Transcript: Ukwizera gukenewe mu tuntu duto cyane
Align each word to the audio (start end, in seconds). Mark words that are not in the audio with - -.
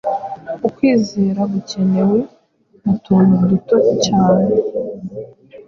Ukwizera 0.67 1.41
gukenewe 1.53 2.19
mu 2.83 2.93
tuntu 3.03 3.33
duto 3.49 3.77
cyane 4.05 4.49